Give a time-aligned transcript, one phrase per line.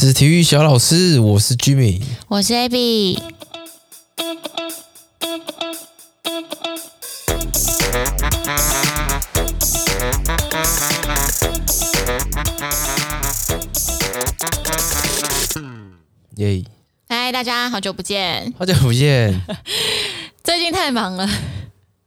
[0.00, 3.20] 这是体育小老师，我是 Jimmy，我是 Abby。
[16.36, 16.64] 耶！
[17.08, 19.42] 嗨，大家好久不见，好久不见。
[20.44, 21.28] 最近太忙了，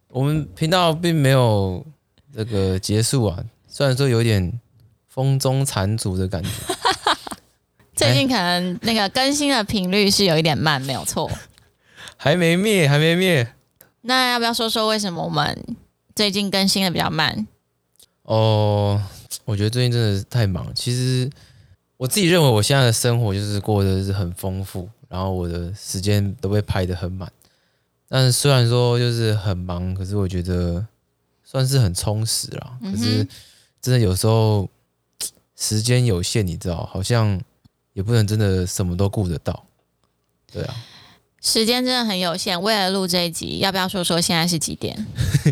[0.08, 1.86] 我们频道并没有
[2.34, 4.62] 这个结束啊，虽然说有点
[5.10, 6.50] 风中残烛的感觉。
[8.02, 11.30] 最近可能那个更新的频率是有一点慢，没有错。
[12.18, 13.54] 还没灭，还没灭。
[14.02, 15.78] 那要不要说说为什么我们
[16.16, 17.46] 最近更新的比较慢？
[18.24, 19.00] 哦，
[19.46, 20.74] 我觉得最近真的是太忙。
[20.74, 21.30] 其实
[21.98, 27.32] 我自己认为我现在的生活就是过得是很丰富，然后我的时间都被排得很满。
[28.10, 30.88] 但是虽然说就是很忙，可是我觉得
[31.44, 32.78] 算是很充实了。
[32.82, 33.28] 可是
[33.80, 34.68] 真的有时候
[35.56, 37.40] 时间有限，你知道，好像。
[37.94, 39.66] 也不能真的什么都顾得到，
[40.52, 40.76] 对啊，
[41.42, 42.62] 时间真的很有限。
[42.62, 45.06] 为了录这一集，要不要说说现在是几点？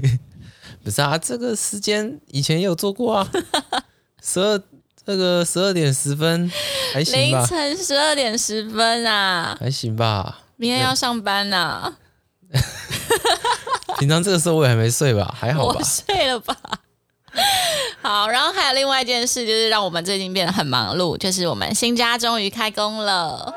[0.84, 3.32] 不是啊，这个时间以前也有做过啊，
[4.24, 4.62] 十二
[5.06, 6.50] 这个十二点十分
[6.94, 7.40] 还行吧？
[7.40, 10.40] 凌晨十二点十分啊，还行吧？
[10.56, 11.98] 明天要上班啊。
[14.00, 15.36] 平常这个时候我也还没睡吧？
[15.38, 15.76] 还好吧？
[15.78, 16.56] 我睡了吧？
[18.02, 23.54] 好，然后还有另外一件事，就是让我们最近变得很忙碌，就是我们新家终于开工了。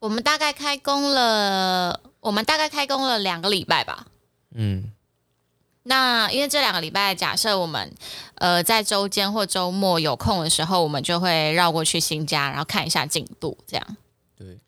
[0.00, 4.06] 我们大概开工了，我们大概开工了两个礼拜吧。
[4.54, 4.90] 嗯，
[5.84, 7.92] 那因为这两个礼拜，假设我们
[8.36, 13.96] 呃在周间或周末有空的时候，我们就会绕过去新家，然后看一下进度，这样。
[14.36, 14.58] 对，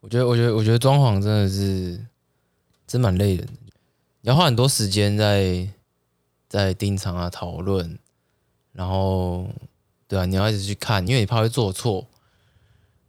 [0.00, 1.98] 我觉得，我觉得，我觉得装潢真的是
[2.86, 3.44] 真蛮累的，
[4.22, 5.68] 你要花很多时间在。
[6.48, 7.98] 在盯场啊，讨论，
[8.72, 9.48] 然后
[10.06, 12.06] 对啊，你要一直去看，因为你怕会做错。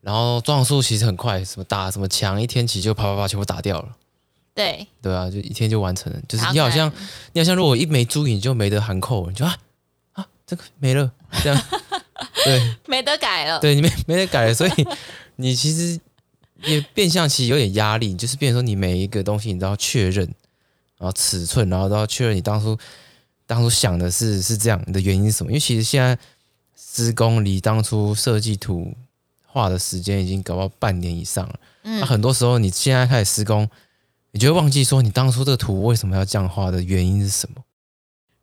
[0.02, 3.98] 然后撞速其实很快，什么打什么墙，一天起就啪啪啪全部打掉了。
[4.54, 6.20] 对对啊，就一天就完成了。
[6.30, 6.90] 就是你好像
[7.34, 9.58] 你好像如果一没注意，你就没得含扣，你就啊
[10.14, 11.12] 啊这个没了，
[11.44, 11.62] 这样
[12.46, 13.60] 对，没得改了。
[13.60, 14.72] 对，你没没得改了，所以
[15.36, 16.00] 你其实
[16.64, 20.26] 也变相其实有点压力，就是变成说你每一个东西你都要确认，
[20.98, 22.78] 然后尺寸，然后都要确认你当初。
[23.48, 25.50] 当初想的是是这样，你的原因是什么？
[25.50, 26.16] 因为其实现在
[26.76, 28.94] 施工离当初设计图
[29.46, 31.60] 画的时间已经搞到半年以上了。
[31.84, 33.68] 嗯，那很多时候你现在开始施工，
[34.32, 37.64] 你就会忘记说你当初这个图为什么要这样画的原因是什么。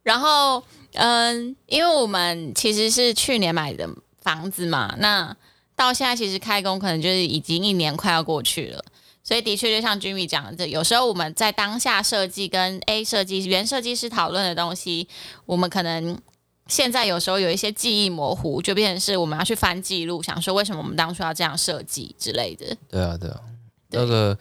[0.03, 3.89] 然后，嗯，因为我们其实是去年买的
[4.23, 5.37] 房子嘛，那
[5.77, 8.85] 到现在其实开工可能就是已经一年快要过去了。
[9.25, 15.09] 所以的确，就像 Jimmy 讲的，有时候我们在当下设计跟 A 设计原设计师讨论的东西，
[15.47, 16.21] 我们可能
[16.67, 22.77] 现在有时候有一些记忆模糊，就变成是我们要去翻记录，想说为什么我们当初要这样设计之类的。
[22.91, 23.41] 对啊，对啊，
[23.89, 24.39] 那个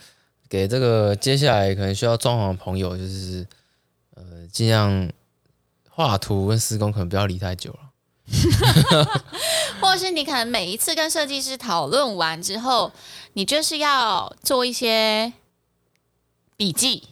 [0.49, 3.47] 给这个接下来可能需要装潢的朋友，就是
[4.15, 5.09] 呃，尽量
[5.89, 7.79] 画图跟施工可能不要离太久了。
[9.81, 12.91] 或者是你可能每一次跟设计师讨论完之后，
[13.33, 15.33] 你就是要做一些
[16.55, 17.03] 笔记。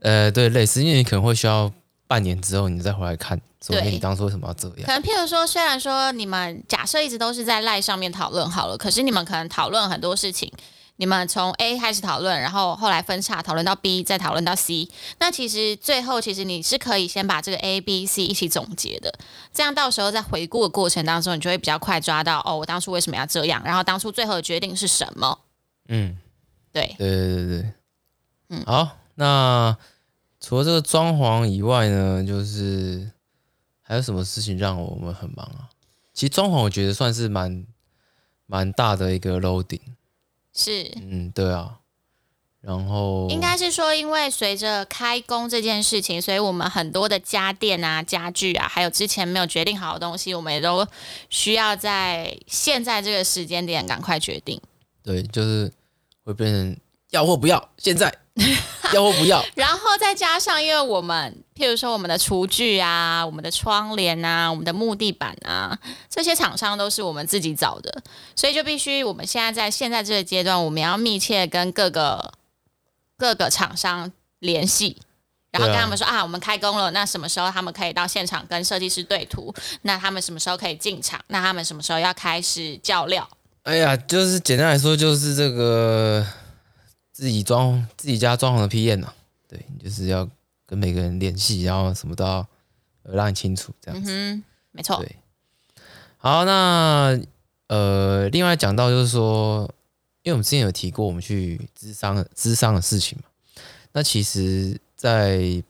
[0.00, 1.72] 呃，对，类似，因为你可能会需要
[2.06, 4.76] 半年之后你再回来看，所以你当初为什么要这样？
[4.84, 10.52] 可能譬如说，虽然说你们假设一直都是在赖上面讨论好了，可是你们可能讨论很多事情。
[10.96, 14.88] 你们从 A 开始讨论，然后后来分叉讨论到 B，再讨论到 C。
[15.18, 19.12] 那其实最后，其实你是可以先把这个 A、B、C 一起总结的。
[19.52, 25.40] 这样到时候在回顾的过程当中，你就会比较快抓到哦，我当初为什么要这样，然后当初最后的决定是什么？
[25.88, 26.16] 嗯，
[26.72, 27.72] 对，对对对对，
[28.50, 28.98] 嗯，好。
[29.14, 29.76] 那
[30.40, 33.10] 除了这个装潢以外呢，就是
[33.82, 35.68] 还有什么事情让我们很忙啊？
[36.14, 37.66] 其实装潢我觉得算是蛮
[38.46, 39.80] 蛮大的一个 loading。
[40.54, 41.78] 是，嗯，对啊，
[42.60, 50.86] 然后应该是说，因为随着开工这件事情，所以我们很多的家电啊、家具啊，还有之前没有决定好的东西，我们也都
[51.30, 54.60] 需要在现在这个时间点赶快决定。
[55.02, 55.72] 对，就是
[56.24, 56.76] 会变成
[57.10, 58.21] 要或不要，现在。
[58.94, 68.02] 要或不要， 然后再加上，因为我们譬如说我们的厨具啊、我们的窗帘啊、我们的木地板啊，这些厂商都是我们自己找的，
[68.34, 72.32] 所以就必须我们现在在现在这个阶段，我们要密切跟各个
[73.18, 74.96] 各个厂商联系，
[75.50, 79.54] 然后跟他们说啊，啊，我们开工了，那什么时候他们可以到现场跟设计师对图？
[79.82, 81.20] 那他们什么时候可以进场？
[81.26, 83.28] 那他们什么时候要开始叫料？
[83.64, 86.26] 哎呀，就是简单来说，就是这个。
[87.12, 89.12] 自己装自己家装潢的 PM 呐，
[89.48, 90.28] 对，就是要
[90.66, 92.46] 跟每个人联系，然后什么都要
[93.02, 94.96] 让你清楚，这样子，嗯、没错。
[94.96, 95.16] 对，
[96.16, 97.20] 好，那
[97.68, 99.62] 呃，另外讲到就是说，
[100.22, 103.24] 因为我们之前有提过我们去咨商咨商的事情嘛，
[103.92, 105.62] 那其实，在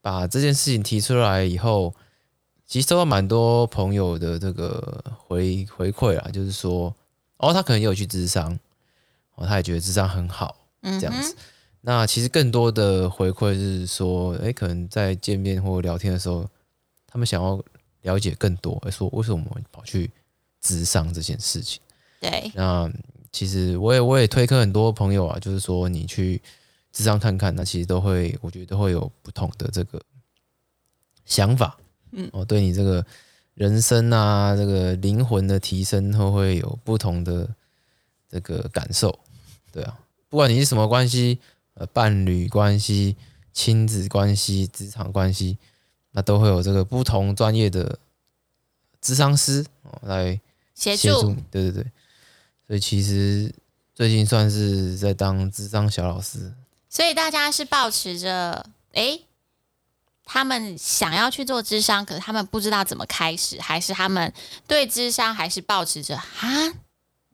[0.00, 1.94] 把这件事情提出来以后，
[2.66, 6.94] 其实收到蛮多朋友的这个回回馈啊，就是说，
[7.38, 8.58] 哦，他可能也有去咨商，
[9.34, 10.54] 哦，他也觉得咨商很好，
[11.00, 11.32] 这样子。
[11.32, 11.36] 嗯、
[11.80, 16.48] 那其实更多的回馈是说，哎，可能在见面或聊天的时候，
[17.06, 17.62] 他们想要
[18.02, 20.10] 了解更多，说为什么我们跑去
[20.60, 21.80] 智商这件事情。
[22.20, 22.50] 对。
[22.54, 22.90] 那
[23.32, 26.40] 其实我也我也推荐很多朋友啊，就是说你去
[26.92, 30.00] 智商看看，那其实都会，我觉得都会有不同的这个
[31.24, 31.76] 想法。
[32.12, 33.04] 嗯，哦，对你这个
[33.54, 37.46] 人生啊，这个灵魂的提升，都会有不同的
[38.30, 39.16] 这个感受，
[39.70, 41.38] 对啊，不管你是什么关系，
[41.74, 43.16] 呃，伴侣关系、
[43.52, 45.58] 亲子关系、职场关系，
[46.12, 47.98] 那都会有这个不同专业的
[49.00, 50.40] 智商师哦来
[50.74, 51.92] 协助你，对对对，
[52.66, 53.54] 所以其实
[53.94, 56.52] 最近算是在当智商小老师，
[56.88, 59.02] 所以大家是保持着哎。
[59.02, 59.24] 诶
[60.30, 64.30] 他们想要去做智商，可是他们不知道怎么开始，还是他们
[64.66, 66.74] 对智商还是保持着啊？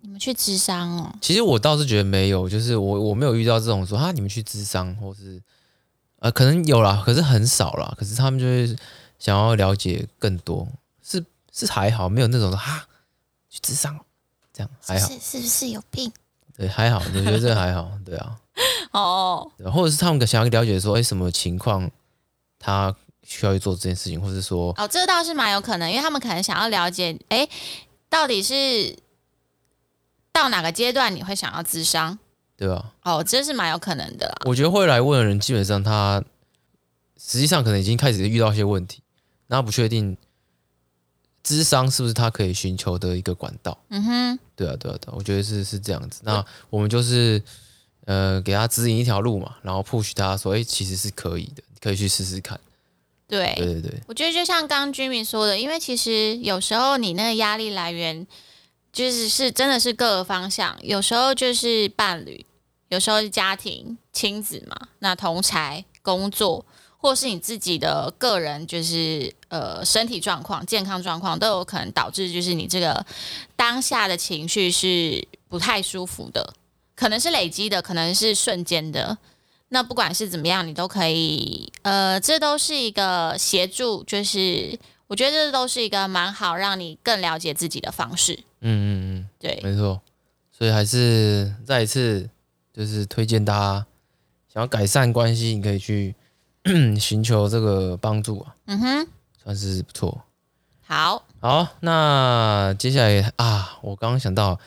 [0.04, 1.10] 你们去智商哦？
[1.22, 5.42] 其实我倒是觉得没有，就是我我没有遇到这种说啊，你们去智商，或是
[6.18, 7.94] 呃，可能有啦，可是很少啦。
[7.96, 8.76] 可是他们就会
[9.18, 10.68] 想要了解更多，
[11.02, 12.86] 是是还好，没有那种说啊，
[13.48, 13.98] 去咨商
[14.52, 16.12] 这样还好，是是不是有病？
[16.54, 18.38] 对，还好，我觉得这还好，对啊，
[18.92, 21.90] 哦，或者是他们想要了解说，哎，什么情况？
[22.58, 27.48] 他需要去做这件事情，或是说，哦，这倒是蛮有可能，因为他们可能想要了解，哎，
[28.10, 28.94] 到底是
[30.34, 32.18] 到哪个阶段你会想要咨商，
[32.56, 32.92] 对吧？
[33.04, 34.34] 哦，这是蛮有可能的啦。
[34.44, 36.22] 我觉得会来问的人，基本上他
[37.16, 39.00] 实际上可能已经开始遇到一些问题，
[39.46, 40.16] 那不确定
[41.42, 43.78] 智商是不是他可以寻求的一个管道。
[43.88, 46.20] 嗯哼，对啊，对啊，对啊，我觉得是是这样子。
[46.24, 47.40] 那我们就是
[48.04, 51.62] 呃，给他指引一条路嘛，然后 push 他说，哎，其实是可以的。
[51.80, 52.58] 可以去试试看，
[53.28, 58.26] 对对对对，我觉得就像刚刚 Jimmy 说的，因为其实有时候你那个压力来源
[58.94, 62.46] 就是是真的是各个方向，有时候就是伴侣，
[62.88, 66.64] 有时候是家庭亲子嘛，那同才工作，
[66.96, 73.04] 或是你自己的个人，就是呃身体状况、健康状况都有可能导致，就是你这个
[73.56, 76.54] 当下的情绪是不太舒服的，
[76.94, 79.18] 可能是累积的，可能是瞬间的。
[79.70, 88.38] 那不管是怎么样，你都可以，呃，这都是一个协助，就是我觉得这都是一个蛮好让你更了解自己的方式。
[88.66, 88.88] 嗯嗯
[89.18, 90.00] 嗯，对，没错。
[90.50, 92.28] 所以还是再一次，
[92.72, 93.86] 就是推荐大家
[94.52, 96.14] 想要改善关系，你可以去
[96.98, 98.56] 寻求这个帮助啊。
[98.66, 99.08] 嗯哼，
[99.42, 100.22] 算是不错。
[100.86, 104.58] 好，好，那接下来啊，我刚刚想到，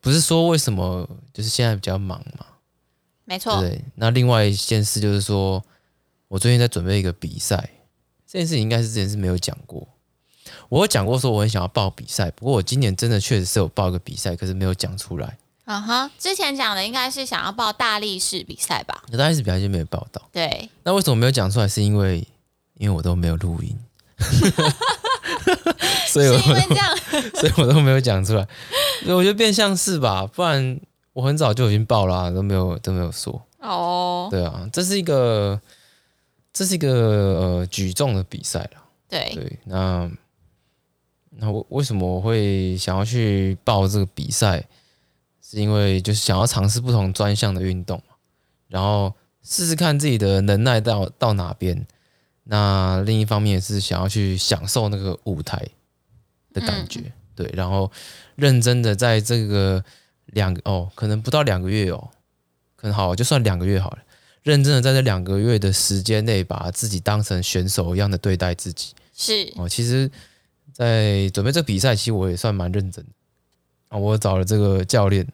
[0.00, 2.46] 不是说为什么就是现在比较忙嘛？
[3.24, 3.84] 没错，对。
[3.94, 5.64] 那另外一件事就是说，
[6.28, 7.70] 我最近在准备一个比赛，
[8.26, 9.88] 这件事情应该是之前是没有讲过。
[10.70, 15.36] 我有讲过说我很想要报比赛，不过我今年真的确实是有报一个比赛，可是没有讲出来。
[15.66, 19.02] 嗯哼，之前讲的应该是想要报大力士比赛吧？
[19.16, 20.22] 大力士比赛就没有报到。
[20.32, 21.68] 对，那为什么没有讲出来？
[21.68, 22.26] 是因为
[22.78, 23.78] 因为我都没有录音，
[26.08, 26.96] 所以因为这样，
[27.36, 28.48] 所以我都没有讲出来。
[29.02, 30.26] 所以我觉得变相是吧？
[30.26, 30.80] 不然。
[31.12, 34.28] 我很早就已经报了啊，都没有都没有说哦。
[34.30, 35.60] 对啊，这是一个
[36.52, 38.80] 这是一个呃举重的比赛了。
[39.08, 40.08] 对对，那
[41.40, 44.64] 那我为什么我会想要去报这个比赛？
[45.42, 48.00] 是因为就是想要尝试不同专项的运动，
[48.68, 51.86] 然后试试看自己的能耐到到哪边。
[52.44, 55.66] 那另一方面也是想要去享受那个舞台
[56.52, 57.90] 的感觉，嗯、对，然后
[58.36, 59.82] 认真的在这个。
[60.32, 62.08] 两个哦，可能不到两个月哦，
[62.76, 63.98] 可能好，就算两个月好了。
[64.44, 68.94] 认真的在这两个月的时间内，把自己当成选手一样的对待自己。
[69.12, 70.08] 是哦，其实，
[70.80, 73.10] 在准备这个比赛，其实我也算蛮认真的
[73.88, 73.98] 啊。
[73.98, 75.26] 我找了这个教练，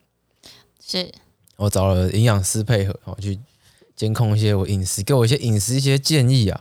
[0.85, 1.09] 是
[1.57, 3.39] 我找了营养师配合，我去
[3.95, 6.61] 监控一些我饮食，给我一些饮食一些建议啊。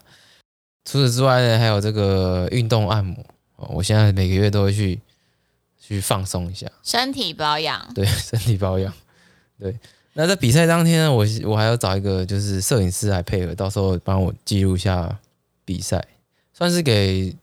[0.85, 3.25] 除此之外呢，还有这个运动按摩
[3.55, 4.99] 哦，我现在每个月都会去。
[5.87, 7.93] 去放松一下，身体保养。
[7.93, 8.91] 对， 身体保养。
[9.59, 9.77] 对，
[10.13, 15.19] 那在比赛当天呢，我我还要找一个就是摄影师来配合，到时候帮我记录一下
[15.63, 16.03] 比赛，
[16.55, 17.35] 算是给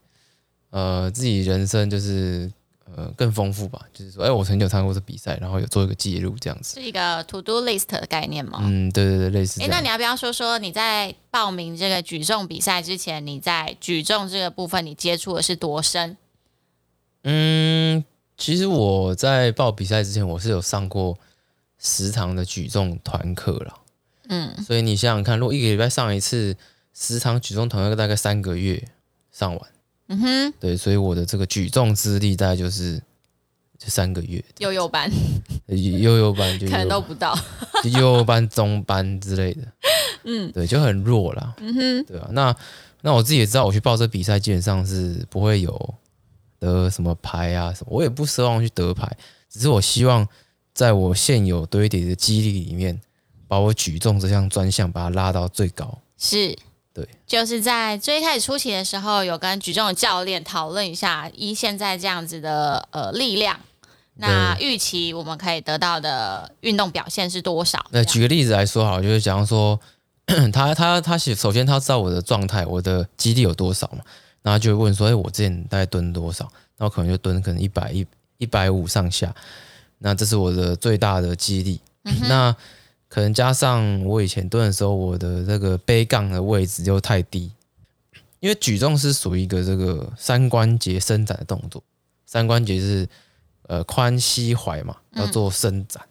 [0.73, 2.51] 呃自己人生就是
[2.97, 3.81] 呃更丰富吧。
[3.95, 6.81] 就是说，哎，我曾经有参加过这比赛，然后有做一个记录，这样子。
[6.81, 8.59] 是一个 to do list 的概念吗？
[8.63, 9.63] 嗯，对对对，类似。
[9.63, 16.17] 哎，那你要不要说说你在报名这个举重比赛之前，你在举重这个部分你接触的是多深？
[17.23, 18.05] 嗯。
[18.39, 21.17] 其实我在报比赛之前，我是有上过
[21.79, 23.79] 十堂的举重团课了。
[24.29, 26.57] 嗯，所以你想想看，如果一个礼拜上一次
[26.93, 28.89] 十堂举重团课，大概三个月
[29.31, 29.71] 上完。
[30.13, 32.99] 嗯哼，对，所以我的这个举重资历大概就是
[33.79, 34.45] 就三个月。
[34.59, 35.11] 幼幼班，
[35.67, 37.37] 幼幼班可能 都不到，
[37.85, 39.63] 幼幼班、中班之类的。
[40.25, 41.55] 嗯，对，就很弱啦。
[41.59, 42.29] 嗯哼，对啊。
[42.33, 42.55] 那
[43.01, 45.95] 那我自己也知道，我去报这比赛，基本上是不会有。
[46.61, 47.75] 得什么牌啊？
[47.75, 47.89] 什么？
[47.91, 49.11] 我也不奢望去得牌，
[49.51, 50.25] 只是我希望
[50.73, 53.01] 在我现有堆叠的肌力里面，
[53.49, 55.99] 把我举重这项专项把它拉到最高。
[56.17, 56.57] 是，
[56.95, 63.59] 对，就是在最开始初期的时候，有跟举重的教练讨论一下，一现在这样子的呃力量，
[64.17, 67.85] 那预期我们可以得到的运动表现是多少？
[67.91, 69.81] 那举个例子来说好，就是假如说
[70.53, 74.05] 他他他首先他知道我的状态，我的肌力有多少嘛？
[74.43, 76.51] 然后就会问说：“哎，我之前大概蹲多少？
[76.77, 78.05] 那我可能就蹲可能一百一
[78.39, 79.33] 一百五上下。
[79.99, 81.81] 那这是我的最大的肌力。
[82.05, 82.57] 嗯、那
[83.13, 87.53] 可能加上我以前蹲的时候，我的这个背杠的位置又太低。
[88.41, 91.85] 因为举重是属于一个这个三关节伸展的动作，
[92.25, 93.07] 三关节是
[93.69, 96.03] 呃髋膝踝嘛，要做伸展，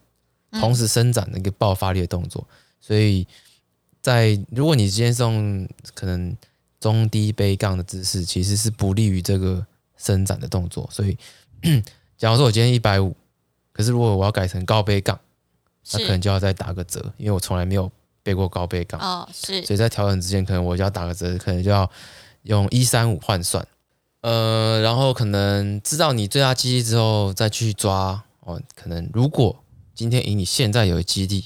[0.51, 2.47] 嗯、同时伸展的一个爆发力的动作。
[2.79, 3.25] 所以
[3.99, 6.37] 在如果你今天是用可能。
[6.81, 9.63] 中低背杠的姿势其实是不利于这个
[9.97, 11.15] 伸展的动作，所以，
[12.17, 13.15] 假如说我今天一百五，
[13.71, 15.19] 可是如果我要改成高背杠，
[15.93, 17.91] 那可能就要再打个折，因为我从来没有
[18.23, 21.89] 背过高背杠哦，是，所以在调整之前，可能我就要打个折，可能就要
[22.43, 23.65] 用一三五换算，
[24.21, 31.45] 呃，然后可能知道你最大肌力之后再去抓哦，可能如果今天以你现在有的肌力。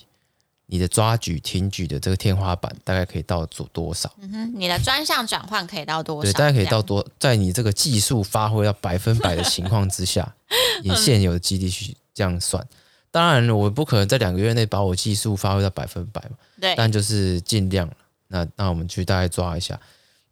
[0.67, 4.11] 你的抓举、挺举的这个天花板大概可以到多多少？
[4.19, 6.21] 嗯哼，你的专项转换可以到多少？
[6.23, 10.35] 对，大概可以到多，在你这个技术发挥到百分百的情况之下，
[10.81, 12.67] 以现有的肌力去这样算。
[13.15, 16.35] 当然，我不可能在两个月内把我技术发挥到百分百嘛。
[16.59, 17.89] 对，但就是尽量。
[18.27, 19.79] 那那我们去大概抓一下。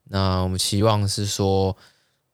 [0.09, 1.73] 那我们期望是说，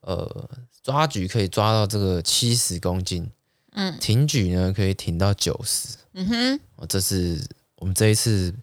[0.01, 0.49] 呃，
[0.81, 3.29] 抓举可以抓到这个七十公斤，
[3.73, 7.39] 嗯，挺举呢可以挺到九十，嗯哼，哦，这是。
[7.75, 8.53] 我们这一次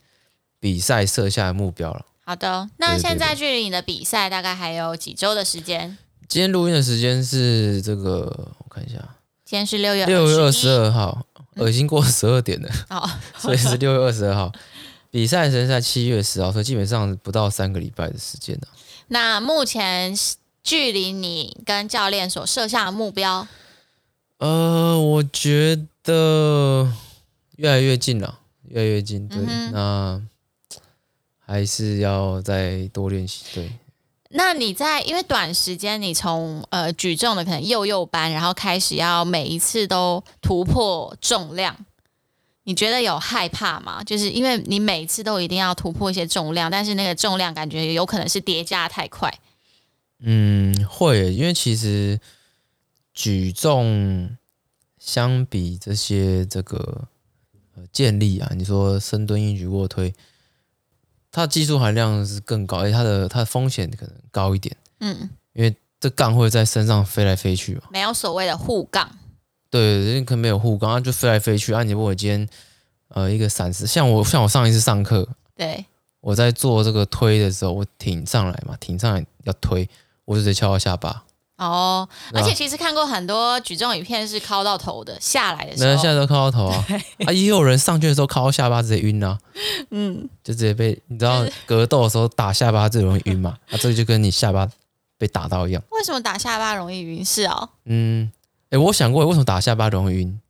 [0.58, 2.04] 比赛设下的目标了。
[2.24, 5.96] 好的，那现在距离你的比赛大概还有几周的时间？
[6.26, 8.24] 今天录音的时间是这个，
[8.58, 8.98] 我看一下，
[9.44, 11.24] 今天是六月六月二十二号，
[11.68, 12.68] 已经过十二点了。
[12.90, 13.08] 哦，
[13.38, 14.52] 所以是六月二十二号。
[15.10, 18.66] 比赛时间在七月十号，所以基本上不到三个礼拜的时间呢。
[19.08, 20.14] 那目前
[20.62, 23.46] 距离你跟教练所设下的目标，
[24.38, 26.92] 呃，我觉得
[27.56, 28.40] 越来越近了。
[28.68, 30.20] 越来越近，对，嗯、那
[31.38, 33.70] 还是要再多练习，对。
[34.36, 41.74] 那你在因为短时间，你从呃举重的可能幼幼班，然后开始要每一次都突破重量，
[42.64, 44.04] 你觉得有害怕吗？
[44.04, 49.32] 就是因为你每次都一定要突破一些重量，但是那个重量感觉有可能是叠加太快。
[50.20, 52.20] 嗯，会，因为其实
[53.14, 54.36] 举重
[54.98, 57.08] 相比这些这个
[57.74, 57.82] 呃。
[57.92, 60.12] 健力啊，你说深蹲、硬举、卧推，
[61.36, 64.74] 它的技术含量是更高，而且它的它的风险可能高一点。
[65.00, 69.06] 嗯，因为这杠会在身上飞来飞去嘛，没有所谓的护杠。
[69.68, 71.74] 对，人可能没有护杠，它就飞来飞去。
[71.74, 72.48] 啊，你如果今天
[73.08, 75.84] 呃一个闪失，像我像我上一次上课，对，
[76.22, 79.86] 我在做这个推的时候，我挺上来嘛，挺上来要推，
[80.24, 81.25] 我就直接敲到下巴。
[81.56, 86.86] 哦，而且其实看过很多举重影片是靠到头的，下来的时候，没人现在都靠到头啊，
[87.26, 89.38] 啊，也有人上去的时候靠到下巴直接晕啊，
[89.90, 94.68] 嗯，就直接被你知道格斗的时候打下巴最容易晕嘛，啊，这个就跟你下巴
[95.16, 95.82] 被打到一样。
[95.92, 97.24] 为什么打下巴容易晕？
[97.24, 98.30] 是哦，嗯，
[98.68, 100.40] 哎，我想过为什么打下巴容易晕？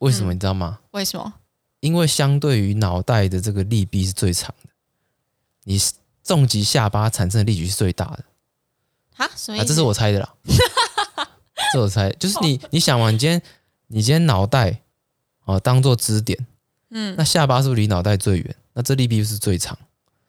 [0.00, 0.80] 为什么你知道吗？
[0.90, 1.32] 为什么？
[1.80, 4.70] 因为相对于脑袋的这个力臂是最长的，
[5.64, 5.80] 你
[6.22, 8.24] 重击下巴产生的力矩是最大的。
[9.18, 9.66] 啊，什么意思？
[9.66, 10.34] 这是我猜的啦，
[11.72, 13.42] 这我猜，就是你你想嘛，你今天
[13.88, 14.80] 你今天脑袋
[15.44, 16.46] 哦当做支点，
[16.90, 18.56] 嗯，那下巴是不是离脑袋最远？
[18.72, 19.76] 那这力臂是最长，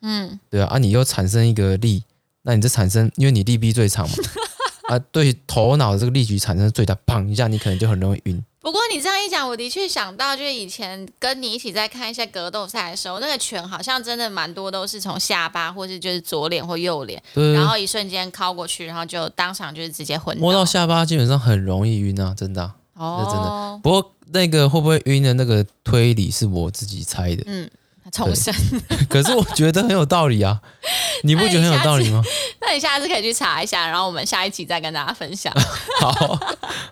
[0.01, 2.03] 嗯，对啊，啊，你又产生一个力，
[2.41, 4.15] 那你这产生，因为你力臂最长嘛，
[4.89, 8.43] 啊，对头脑的这个力矩产生最大，砰一下，你可能就很容易晕。
[8.61, 20.41] 不过你这样一讲，我的确想到，就是以前跟你一起在看一些格斗赛的时候，那个拳好像真的蛮多都是从下巴，或是就是左脸或右脸，然后一瞬间靠过去，然后就当场就是直接昏倒。
[20.41, 23.79] 摸到下巴基本上很容易晕啊，真的、啊，哦，真的。
[23.81, 27.69] 不过那个会不会晕的那个推理是我自己猜的，嗯，
[28.11, 28.53] 重生。
[29.09, 30.59] 可是我觉得很有道理啊，
[31.23, 32.23] 你不觉得很有道理吗？
[32.61, 35.53] 那你下次可以去查一下，然后我们下一期再跟大家分享。
[35.99, 36.39] 好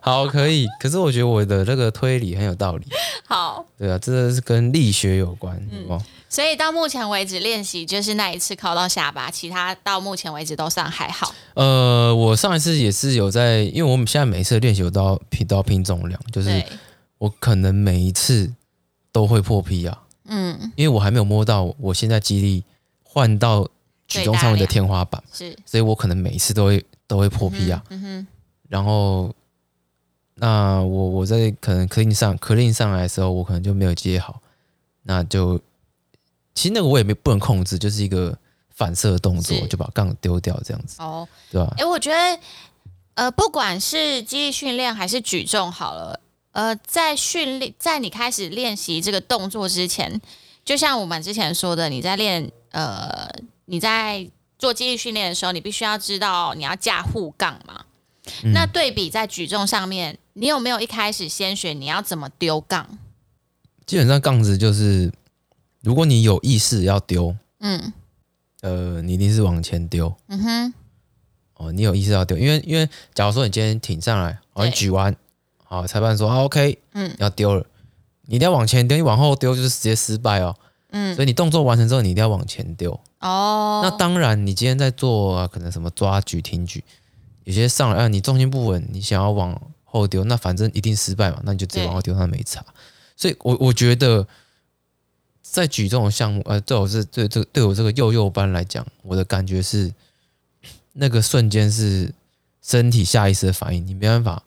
[0.01, 0.67] 好，可以。
[0.79, 2.85] 可是我觉得我的这个推理很有道理。
[3.27, 5.99] 好，对啊，这是跟力学有关，嗯。
[6.29, 11.33] 所以到目前为止练习就是那一次考到下巴，其他到目前为止都算还好。
[11.53, 16.63] 呃，我上一次也是有在，因为我们现在每一次练习我都要拼都要拼重量，就是
[17.17, 18.53] 我可能每一次
[19.13, 19.97] 都会破皮啊。
[20.27, 22.63] 嗯，因为我还没有摸到我现在肌力
[23.03, 23.67] 换到
[24.07, 27.83] 举重上面的天花板，是，所以我可能每一次都会都会破皮啊。
[27.89, 28.27] 嗯哼。
[28.69, 29.33] 然后，
[30.35, 34.41] 那我我在可能 clean 上 clean 上来的时候，我可能就没有接好，
[35.03, 35.59] 那就。
[36.55, 38.35] 其实那个我也没不能控制，就是一个
[38.73, 40.99] 反射的动作，就把杠丢掉这样子。
[41.03, 41.71] 哦，对吧？
[41.77, 42.39] 哎，我觉得，
[43.13, 46.19] 呃，不管是肌力训练还是举重，好了，
[46.57, 50.19] 呃，在训练，在你开始练习这个动作之前，
[50.65, 53.29] 就像我们之前说的，你在练，呃，
[53.65, 57.85] 你在做肌力训练的时候，你必须要知道你要架护杠嘛。
[58.43, 58.53] 嗯。
[58.53, 62.97] 那对比在举重上面，你有没有一开始先学你要怎么丢杠？
[63.85, 65.13] 基本上杠子就是。
[65.83, 67.93] 如果你有意识要丢，嗯，
[68.61, 70.73] 呃，你一定是往前丢，嗯哼，
[71.53, 75.15] 哦，你有意识要丢，因为因为假如说你今天挺上来，哦，你举完，
[75.67, 77.65] 好，裁判说啊，OK，嗯，要丢了，
[78.23, 80.55] 你一定要往前丢，你往后丢就是直接失败哦，
[80.91, 86.83] 嗯，所以你动作完成之后，你一定要往前丢，哦，那当然，你今天在做、啊、可能什么抓举、挺举，
[87.43, 92.65] 有些上来啊，你重心不稳，你想要往后丢，那反正一定失败嘛，那你就直接往后丢，那没差，
[93.15, 94.27] 所以我我觉得。
[95.49, 99.91] 在举这种项目，呃，对我是对这对我这个幼幼班来讲，我的感觉是，
[100.91, 102.13] 那个瞬间是
[102.61, 104.43] 身体下意识的反应，你没办法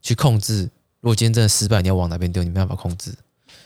[0.00, 0.70] 去控制。
[1.00, 3.14] 如果今天真的失败，你要往哪边丢，你没办法控制，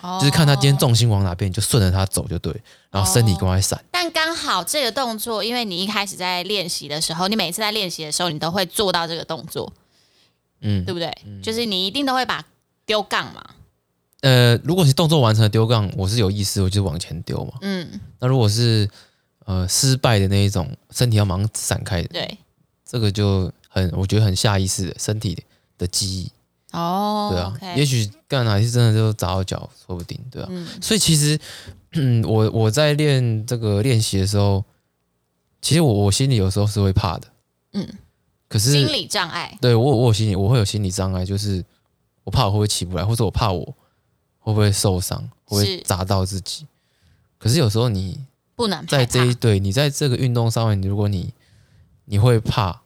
[0.03, 2.55] 哦、就是看他今天重心往哪边，你就顺着他走就对，
[2.91, 3.83] 然后身体赶快闪。
[3.91, 9.73] 但刚好这个动作，因为你一开始在练习的时候，你每次在练习的时候，你都会做到这个动作，
[10.61, 11.11] 嗯，对不对？
[11.25, 12.45] 嗯、就是你一定都会把
[12.85, 13.43] 丢杠嘛。
[14.21, 17.55] 呃，如果是动作完成的丢杠，我是有意识，我就往前丢嘛。
[17.63, 18.01] 嗯。
[18.21, 18.89] 那如果是
[19.47, 22.39] 呃失败的那一种，身体要马上闪开的，对，
[22.85, 25.35] 这个就很，我觉得很下意识的身体
[25.83, 26.31] 的记忆。
[26.73, 27.29] 哦。
[27.33, 27.53] 对啊。
[27.61, 30.49] Okay、也许干哪些真的就砸到脚，说不定，对啊。
[30.51, 30.67] 嗯。
[30.81, 31.39] 所以其实，
[31.93, 34.65] 嗯，我我在练这个练习的时候，
[35.61, 37.29] 其实我我心里有时候是会怕的。
[37.73, 37.89] 嗯。
[38.49, 38.71] 可是。
[38.71, 39.59] 心理障碍。
[39.61, 41.65] 对我我有心理我会有心理障碍，就是
[42.25, 43.75] 我怕我会不会起不来，或者我怕我。
[44.45, 45.21] 会不会受伤？
[45.45, 46.67] 会不会砸到自己？
[47.39, 48.19] 可是有时候你
[48.57, 51.33] 不能在这一对，你在这个运动上面，如果你
[52.07, 52.83] 你会怕，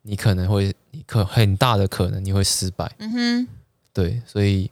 [0.00, 2.90] 你可能会，你可很大的可能你会失败。
[2.98, 3.48] 嗯哼，
[3.92, 4.70] 对，所以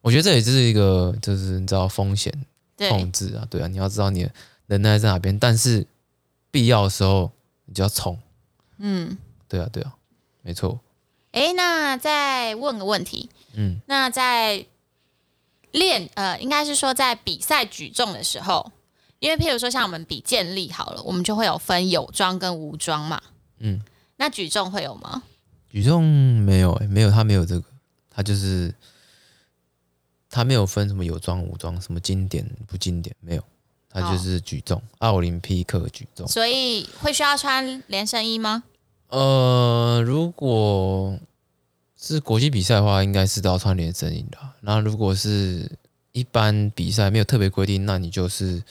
[0.00, 2.32] 我觉得这也是一个，就是你知道风险
[2.76, 4.32] 控制啊，对，对啊，你要知道你的
[4.66, 5.86] 能耐在哪边，但是
[6.50, 7.30] 必要的时候
[7.66, 8.18] 你就要冲。
[8.78, 9.16] 嗯，
[9.48, 9.94] 对啊，对啊，
[10.42, 10.80] 没错。
[11.30, 14.66] 哎，那再问个问题，嗯，那在。
[15.72, 18.72] 练呃，应该是说在比赛举重的时候，
[19.20, 23.22] 因为譬如说像我们比健力好了，我们就会有分有装跟无装嘛。
[23.58, 23.80] 嗯，
[24.20, 25.22] 那举重会有吗？
[25.70, 27.64] 举重没有哎、欸，没有，他没有这个，
[28.10, 28.72] 他就是
[30.28, 33.42] 他没有分什么有装无装，什么经典不经典没有，
[33.88, 36.28] 他就是举重，奥、哦、林匹克举重。
[36.28, 38.62] 所以会需要穿连身衣吗？
[39.08, 41.18] 呃，如果。
[42.02, 44.38] 是国际比赛的话，应该是都要穿连身衣的。
[44.60, 45.70] 那如果是
[46.12, 48.62] 一般比赛没有特别规定，那你就是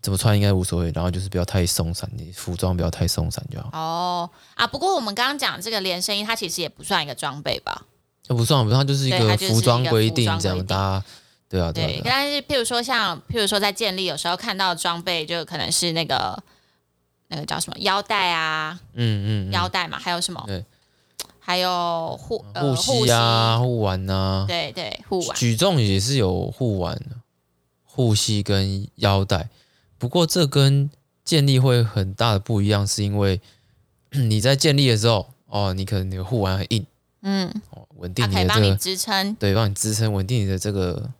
[0.00, 0.90] 怎么穿应该无所谓。
[0.94, 3.70] 然后就是不要太松散，你服装不要太松散就好。
[3.72, 7.86] 哦啊，不过我们刚刚讲这个连身衣，它其实也不算一个装备吧？
[8.28, 10.66] 不算，不算，它就是一个服装规定这样。
[10.66, 11.04] 大家
[11.48, 11.86] 对啊，对。
[11.86, 16.42] 对，但是譬如说像譬如说在建立，有时候看到装备就可能是那个
[17.28, 20.42] 那个叫什么腰带啊，嗯嗯，腰带嘛，还有什么？
[20.46, 20.64] 对。
[21.40, 25.34] 还有护护膝啊，护腕呐，对对，护腕。
[25.34, 27.00] 举重也是有护腕、
[27.84, 29.48] 护膝跟腰带，
[29.98, 30.88] 不过这跟
[31.24, 33.40] 建立会很大的不一样，是因为
[34.12, 36.86] 你在建立的时候，哦，你可能你的护腕很硬，
[37.22, 37.52] 嗯，
[37.96, 41.10] 稳定你的这个，帮你支撑，对，帮你支撑，稳定你的这个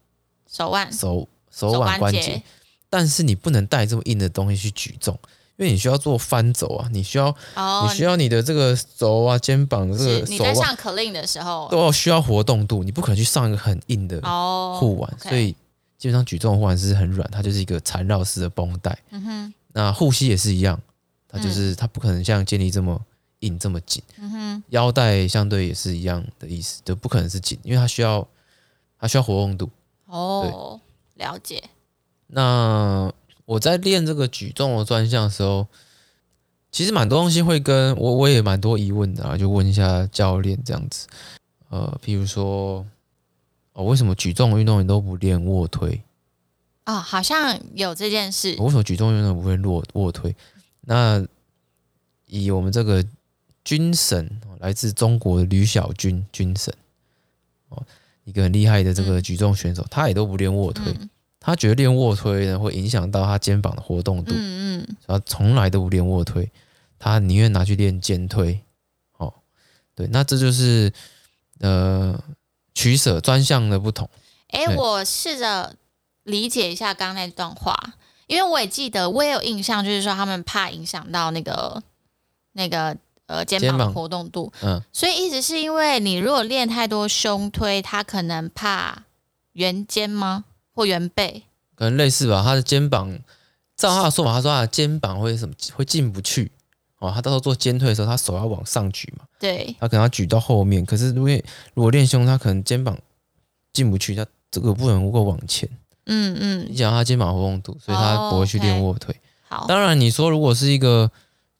[0.50, 2.42] 手腕、手手腕关节，
[2.88, 5.18] 但是你不能带这么硬的东西去举重。
[5.56, 11.66] 因为你需要做翻走啊，你需要，oh, 你需要你的这个肘啊、肩膀这个你在上 clean 的时候。
[11.68, 14.20] 都要需要活动度，你不可能去上一个很硬的
[14.78, 15.28] 护腕，oh, okay.
[15.30, 15.56] 所以
[15.98, 18.96] 基本上举重的护腕是很软，它就是一个缠绕式的绷带。
[19.10, 20.80] 嗯哼，那护膝也是一样，
[21.28, 23.04] 它就是、嗯、它不可能像健力这么
[23.40, 24.02] 硬这么紧。
[24.16, 28.26] 嗯哼，腰带相对也是一样的意思，就不可能是紧，因为它需要
[28.98, 29.68] 它需要活动度。
[30.06, 30.80] 哦，
[31.16, 31.62] 了解。
[32.28, 33.12] 那
[33.44, 35.66] 我在练这个举重的专项的时候，
[36.70, 41.08] 其实蛮多东西会跟我我也蛮多疑问的啊，就问一下教练这样子。
[41.70, 42.86] 呃，譬如说，
[43.78, 46.02] 哦，为什么举重运动员都不练卧推？
[46.84, 48.56] 哦，好像有这件事。
[48.58, 50.34] 为什么举重运动员不会卧卧推？
[50.80, 51.24] 那
[52.26, 53.04] 以我们这个
[53.62, 56.74] 军神，来自中国的吕小军军神，
[57.68, 57.80] 哦，
[58.24, 66.50] 一个很厉害的这个举重选手，嗯、他也都不练卧推，嗯、他觉得练卧推呢会影响到他肩膀的活动度，嗯他从来都不练卧推，
[66.98, 68.58] 他宁愿拿去练肩推。
[69.18, 69.32] 哦，
[69.94, 70.92] 对，那这就是
[71.60, 72.20] 呃
[72.78, 74.08] 取舍专项的不同。
[74.50, 75.74] 哎、欸，我试着
[76.22, 77.74] 理解一下刚刚那段话。
[78.28, 81.82] 因为我也记得，我也有印象，就是说他们怕影响到那个
[82.52, 89.04] 那个呃肩膀的活动度，嗯，所以一直是因为你如果练太多胸推，他可能怕
[89.54, 90.44] 圆肩吗？
[90.74, 91.44] 或圆背？
[91.74, 92.42] 可能类似吧。
[92.44, 93.18] 他的肩膀，
[93.74, 96.52] 照他的说法，他说他的肩膀会什么会进不去
[96.98, 97.10] 哦。
[97.14, 100.84] 他到时候做肩推的时候，他手要往上举嘛，对，他可能要举到后面。
[100.84, 102.98] 可是因为如果练胸，他可能肩膀
[103.72, 105.68] 进不去，他这个不能够往前。
[106.06, 109.14] 嗯嗯，你讲他肩膀活动度，所以他不会去练卧推。
[109.46, 111.10] 好，当然你说如果是一个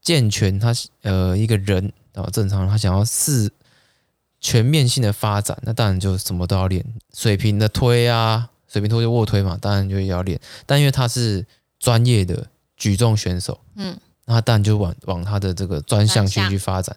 [0.01, 3.51] 健全，他呃一个人啊正常，他想要是
[4.41, 10.41] 全面性的发展，那当然就什么都要练，水平的推啊，水平推就卧推嘛，当然就要练。
[10.67, 11.47] 但因为他是
[11.79, 16.97] 专业的举重选手，嗯，那他当然就往往他的这个专项去去发展。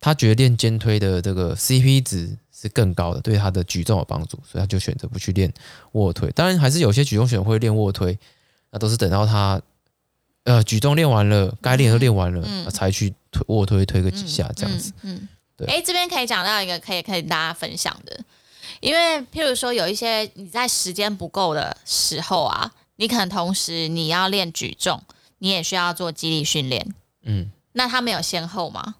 [0.00, 2.36] 他觉得练肩推的这个 CP 值。
[2.60, 5.48] 是更高的，对他的举重有帮助，所以他就选择不去练
[5.92, 6.28] 卧推。
[6.32, 8.18] 当然，还是有些举重选手会练卧推，
[8.72, 9.62] 那都是等到他
[10.42, 14.92] 呃举重练完了，该练都练完了，嗯、才去推卧推推个几下这样子。
[15.02, 15.68] 嗯，对。
[15.68, 18.20] 哎，这边可以讲到一个可以可以大家分享的，
[18.80, 25.00] 因为譬如说有一些你在时间不够的时候啊，你可能同时你要练举重，
[25.38, 26.92] 你也需要做肌力训练。
[27.22, 28.96] 嗯，那他没有先后吗？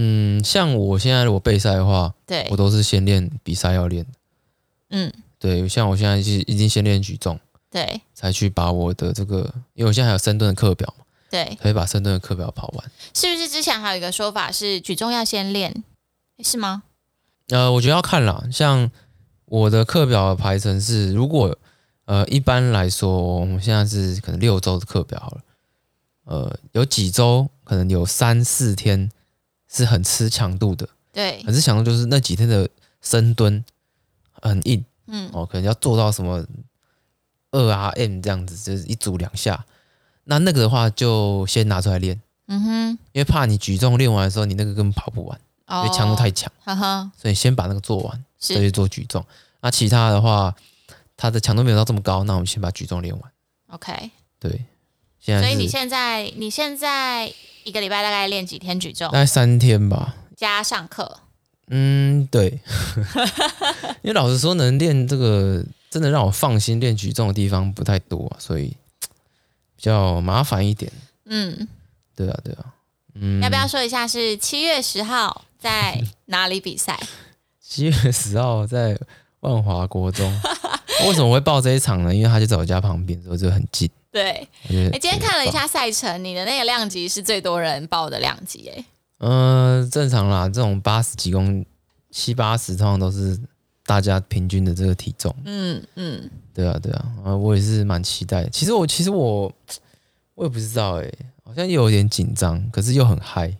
[0.00, 4.06] 嗯，像我现在如果备赛的话，对，我都是先练比赛要练。
[4.90, 7.36] 嗯，对，像我现在是已经先练举重，
[7.68, 9.38] 对，才去把我的这个，
[9.74, 12.90] 因为我现在还有深蹲的课表嘛，对，可以把深蹲的课表跑完。
[13.12, 15.82] 是不是之前还有一个说法是举重要先练，
[16.44, 16.84] 是吗？
[17.48, 18.88] 呃，我觉得要看啦，像
[19.46, 21.58] 我的课表的排程是，如果
[22.04, 25.40] 呃一般来说，我们现在是可能六周的课表好了，
[26.26, 29.10] 呃，有几周可能有三四天。
[29.70, 32.68] 是很吃强度的，对，很吃强度，就是那几天的
[33.02, 33.62] 深蹲
[34.32, 36.44] 很硬，嗯，哦，可能要做到什么
[37.50, 39.64] 二 RM 这样子，就是一组两下。
[40.24, 49.24] 那那个的话，就先拿出来练，嗯哼，因为怕你举重练完的时候，你那个根本跑不完，哦、因为强度太强，哈哈，所以先把那个做完，再去做举重。
[49.60, 50.54] 那其他的话，
[51.16, 53.32] 它的强度没有到这么高，那我们先把举重练完。
[53.68, 54.64] OK，对，
[55.20, 57.32] 现在，所以你现在你现在。
[57.64, 59.06] 一个礼拜大概练几天举重？
[59.10, 61.20] 大概三天吧，加上课。
[61.68, 62.60] 嗯，对。
[64.02, 68.68] 因为老实说，能练这个真的让我放心练举重的地方不太多，所以
[69.76, 70.90] 比较麻烦一点。
[71.26, 71.68] 嗯，
[72.16, 72.64] 对啊，对啊。
[73.14, 76.98] 嗯，要不要说一下是七月十号在哪里比赛？
[77.60, 78.98] 七月十号在
[79.40, 80.40] 万华国中。
[81.06, 82.14] 为什么会报这一场呢？
[82.14, 83.88] 因为他就在我家旁边，所以就很近。
[84.10, 88.84] 对，你今天看了一下赛程，你的那个量级是最多人报的量级诶。
[89.18, 91.64] 嗯、呃，正常啦，这种八十几公
[92.10, 93.38] 七八十，通常都是
[93.84, 95.34] 大家平均的这个体重。
[95.44, 98.48] 嗯嗯，对啊对啊，啊，我也是蛮期待。
[98.48, 99.52] 其实我其实我
[100.34, 101.12] 我也不知道诶，
[101.44, 103.54] 好像又有点紧张，可是又很嗨。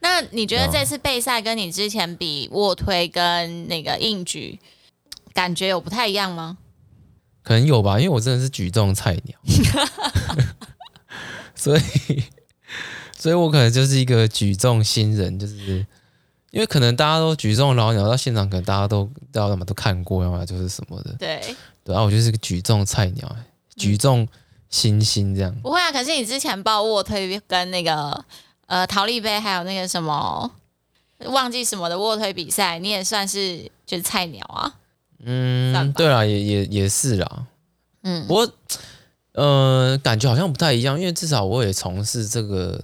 [0.00, 4.58] 那你觉得这次备赛跟你之前比卧推跟那个硬举，
[5.32, 6.58] 感觉有不太一样吗？
[7.46, 9.38] 可能有吧，因为我真的是举重菜鸟，
[11.54, 12.24] 所以，
[13.16, 15.86] 所以我可能就是一个举重新人，就是
[16.50, 21.40] 因为可能大家都举重老鸟，到现场可能大家都都要么都看过，要么就是什么的，对，
[21.84, 23.36] 对啊，我就是个举重菜鸟，
[23.76, 24.26] 举重
[24.68, 25.54] 新星这样。
[25.62, 28.24] 不会啊，可是你之前报卧推跟那个
[28.66, 30.50] 呃陶丽杯，还有那个什么
[31.26, 34.74] 忘记什么的卧推比赛，你也算是就是菜鸟啊。
[35.24, 37.46] 嗯，对啦，也也也是啦。
[38.02, 38.48] 嗯，不过，
[39.32, 42.80] 呃，感觉好像不太一样，因为至少我也从事这个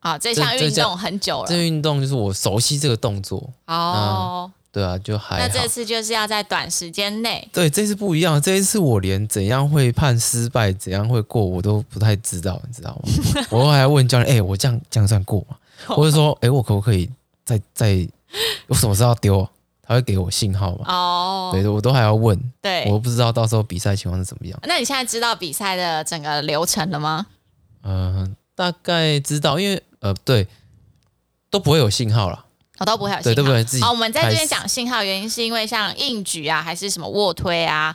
[0.00, 1.48] 啊这项运动很久了。
[1.48, 4.50] 这运动就是我熟悉这个动作哦。
[4.72, 5.46] 对啊，就还好。
[5.46, 7.46] 那这次就是要在短时间内。
[7.52, 8.40] 对，这次不一样。
[8.40, 13.46] 这一次我连怎样会判失败，怎样会过，我都不太知道，你知道吗？
[13.52, 15.56] 我还要问教练，哎、欸，我这样这样算过吗？
[15.94, 17.10] 或者说，哎、欸，我可不可以
[17.44, 18.08] 再再？
[18.66, 19.46] 我什么时候要丢？
[19.92, 20.84] 还会给我信号嘛？
[20.88, 22.38] 哦，对，我都还要问。
[22.60, 24.58] 对，我不知道到时候比赛情况是怎么样。
[24.64, 27.26] 那你现在知道比赛的整个流程了吗？
[27.82, 30.48] 嗯、呃，大概知道，因为呃，对，
[31.50, 32.46] 都不会有信号了。
[32.78, 33.82] 我、哦、都不会有信号，对，都不会自己。
[33.82, 37.94] 好，我们在这边讲信号，原因是因为像硬举啊，还是什么卧推啊，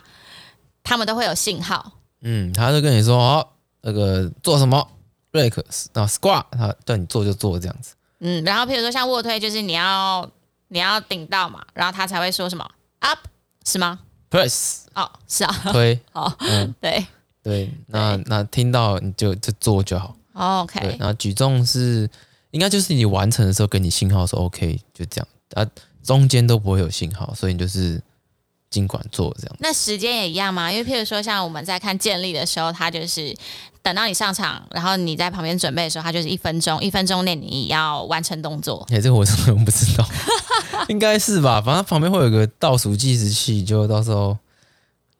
[0.82, 1.92] 他们都会有信号。
[2.22, 3.48] 嗯，他就跟你说，哦，
[3.82, 4.88] 那个做什么
[5.32, 7.94] ，rake，然后 squat，他叫你做就做这样子。
[8.20, 10.28] 嗯，然后譬如说像卧推，就是你要
[10.68, 12.68] 你要顶到嘛，然后他才会说什么
[13.00, 13.18] up
[13.64, 14.00] 是吗
[14.30, 14.82] ？press。
[14.94, 16.00] 哦，是啊，推。
[16.12, 17.06] 哦，嗯，对。
[17.42, 20.16] 对，那那听到你就就做就好。
[20.32, 22.08] 哦、OK，对，然后举重是
[22.50, 25.28] 应该就是你完成的时候给你信号说 OK，就这样。
[25.54, 25.66] 啊，
[26.02, 28.02] 中间都不会有信号，所以你就是。
[28.70, 30.70] 尽管做这样，那时间也一样吗？
[30.70, 33.34] 因为譬如说，像我们在看建立的时候，他就是
[33.82, 38.86] 等到你上场，然后你在旁边准备的时候，他就是一分钟，一分钟内你要完成动作。
[38.90, 40.06] 哎、欸，这个我真的不知道，
[40.88, 41.62] 应该是吧？
[41.62, 44.36] 反正旁边会有个倒数计时器，就到时候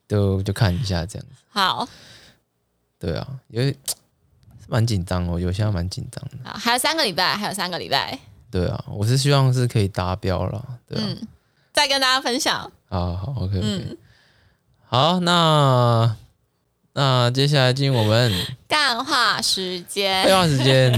[0.07, 1.41] 就就看一下这样子。
[1.49, 1.87] 好，
[2.99, 3.75] 对啊，因为
[4.67, 6.37] 蛮紧张哦，有些还蛮紧张的。
[6.47, 8.19] 好，还有三个礼拜，还有三个礼拜。
[8.51, 10.63] 对啊，我是希望是可以达标了。
[10.87, 11.03] 对啊。
[11.07, 11.27] 嗯
[11.79, 12.69] 再跟大家分享。
[12.89, 13.97] 好好，OK OK、嗯。
[14.85, 16.13] 好，那
[16.91, 18.33] 那接下来进入我们
[18.67, 20.27] 干话时间。
[20.27, 20.91] 干话时间。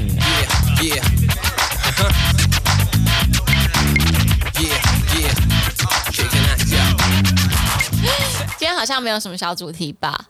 [8.58, 10.30] 今天好像没有什么小主题吧？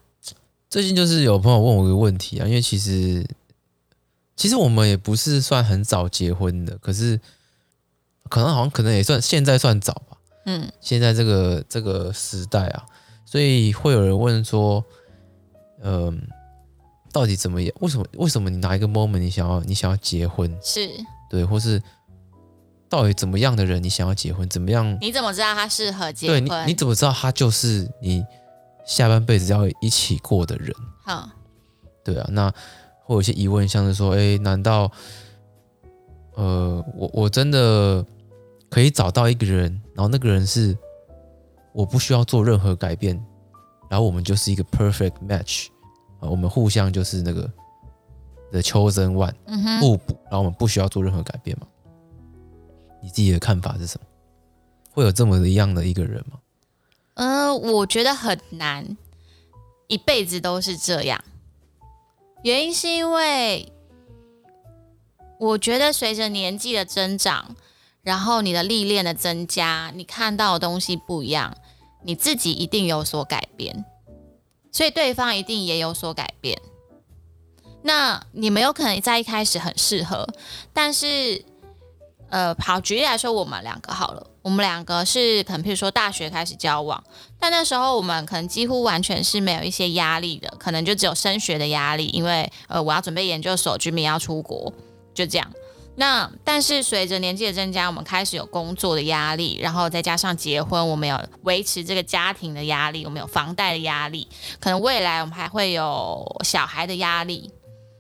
[0.70, 3.26] 最近就是有朋友问我一个问题啊，因为其实
[4.36, 7.22] 其实我们也不是算很早结婚的，可是
[8.28, 10.18] 可能好像可能也算现在算早吧。
[10.52, 12.86] 嗯，现在这个这个时代啊，
[13.26, 14.84] 所以会有人问说，
[15.82, 16.14] 嗯、呃，
[17.14, 17.74] 到底怎么样？
[17.80, 18.06] 为什么？
[18.18, 20.54] 为什么你哪一个 moment 你想要你想要结婚？
[20.62, 20.90] 是
[21.30, 21.82] 对，或是
[22.90, 24.48] 到底怎么样的人你想要结婚？
[24.50, 24.98] 怎么样？
[25.00, 26.46] 你怎么知道他适合结婚？
[26.46, 28.22] 对，你你怎么知道他就是你
[28.86, 30.76] 下半辈子要一起过的人？
[31.06, 31.30] 好，
[32.04, 32.52] 对啊，那
[33.06, 34.92] 会有一些疑问，像是说，哎，难道
[36.36, 38.06] 呃，我我真的？
[38.72, 40.76] 可以找到一个人，然后那个人是
[41.74, 43.16] 我不需要做任何改变，
[43.88, 45.68] 然后我们就是一个 perfect match
[46.20, 47.44] 啊，我们互相就是那个
[48.50, 49.36] the chosen one，
[49.80, 51.68] 互补，然后我们不需要做任何改变嘛？
[53.00, 54.08] 你自己的看法是什么？
[54.90, 56.40] 会有这么一样的一个人吗？
[57.14, 58.98] 呃，我觉得很难，
[59.86, 61.24] 一辈子都是这样。
[62.42, 63.72] 原因是因为
[65.38, 67.56] 我觉得随着年纪的增长。
[68.04, 71.56] 然后你的历练的增加，你看到的东西不一样，
[72.04, 73.86] 你自己一定有所改变，
[74.72, 76.60] 所以对方一定也有所改变。
[77.84, 80.28] 那你们有可能在一开始很适合，
[80.72, 81.44] 但是，
[82.30, 87.04] 呃，好，举例来说，我们两个好了，我们两个是可能，譬如说大学开始交往，
[87.40, 94.72] 但那时候我们可能几乎完全是没有一些压力的，可能就只有升学的压力，因为呃，我要准备研究所，居民要出国，
[95.14, 95.52] 就这样。
[96.02, 104.28] 那但是随着年纪的增加，我们开始有工作的压力，然后再加上结婚，我们有维持这个家庭的压力，我们有房贷的压力，
[104.60, 107.52] 可能未来我们还会有小孩的压力。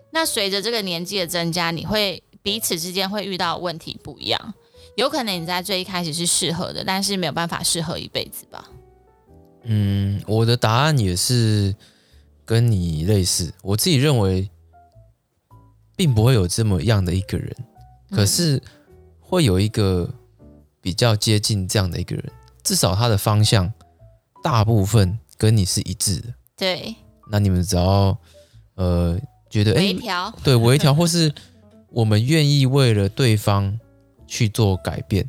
[0.09, 4.55] 那随着这个年纪的增加，你会彼此之间会遇到问题不一样，
[4.95, 8.67] 有可能你在最一开始是适合的，但是没有办法适合一辈子吧？
[9.65, 11.75] 嗯，我的答案也是
[12.45, 14.49] 跟你类似，我自己认为
[15.95, 17.55] 并不会有这么样的一个人。
[18.11, 18.61] 可是
[19.19, 20.13] 会有一个
[20.81, 23.71] 比较接近这样的一个人，至少他的方向
[24.43, 26.33] 大部分跟你是一致的。
[26.57, 26.93] 对，
[27.31, 28.17] 那你们只要
[28.75, 29.17] 呃
[29.49, 31.33] 觉得哎，微调，对，微调， 或是
[31.89, 33.79] 我们愿意为了对方
[34.27, 35.27] 去做改变，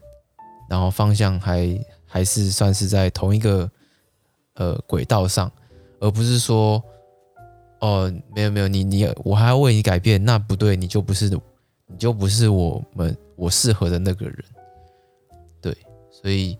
[0.68, 3.70] 然后方向还还是算是在同一个
[4.54, 5.50] 呃轨道上，
[6.00, 6.82] 而不是说
[7.80, 11.38] 哦没有没有你你我还要为你改变，那不对，你就不是。
[11.92, 14.44] 你就不是我们我适合的那个人，
[15.60, 15.76] 对，
[16.10, 16.56] 所以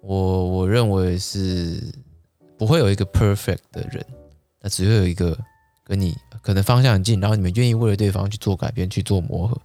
[0.00, 1.82] 我我认为是
[2.56, 4.04] 不会有一个 perfect 的人，
[4.60, 5.36] 那只会有一个
[5.84, 9.60] 跟你可能方向很近，然后你们愿意为了对方去做改变、去做磨合。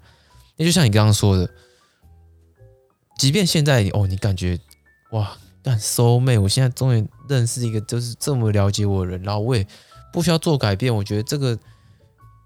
[0.57, 1.49] 那就像你刚刚说的，
[3.17, 4.59] 即便现在哦，你感觉
[5.11, 9.65] 哇，干 soul mate，我现在终于认识一个就是这么了解我的人，然后我也
[10.11, 11.57] 不需要做改变，我觉得这个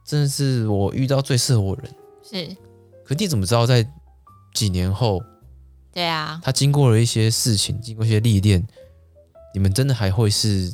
[0.05, 1.93] 真的是我遇到最适合我的人。
[2.29, 2.55] 是，
[3.03, 3.85] 可你怎么知道在
[4.53, 5.21] 几年后？
[5.91, 8.65] 对啊，他经过了一些事情，经过一些历练，
[9.53, 10.71] 你们真的还会是